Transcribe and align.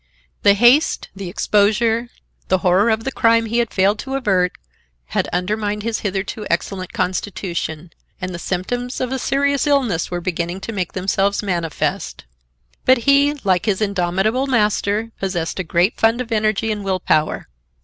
The 0.41 0.55
haste, 0.55 1.09
the 1.15 1.29
exposure, 1.29 2.09
the 2.47 2.57
horror 2.65 2.89
of 2.89 3.03
the 3.03 3.11
crime 3.11 3.45
he 3.45 3.59
had 3.59 3.71
failed 3.71 3.99
to 3.99 4.15
avert, 4.15 4.51
had 5.09 5.27
undermined 5.31 5.83
his 5.83 5.99
hitherto 5.99 6.43
excellent 6.49 6.91
constitution, 6.91 7.91
and 8.19 8.33
the 8.33 8.39
symptoms 8.39 8.99
of 8.99 9.11
a 9.11 9.19
serious 9.19 9.67
illness 9.67 10.09
were 10.09 10.19
beginning 10.19 10.59
to 10.61 10.71
make 10.71 10.93
themselves 10.93 11.43
manifest. 11.43 12.25
But 12.83 12.97
he, 13.05 13.35
like 13.43 13.67
his 13.67 13.79
indomitable 13.79 14.47
master, 14.47 15.11
possessed 15.19 15.59
a 15.59 15.63
great 15.63 15.99
fund 15.99 16.19
of 16.19 16.31
energy 16.31 16.71
and 16.71 16.83
willpower. 16.83 17.47